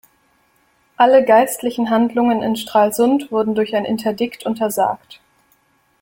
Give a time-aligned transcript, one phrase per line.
[0.97, 5.21] Alle geistlichen Handlungen in Stralsund wurden durch ein Interdikt untersagt.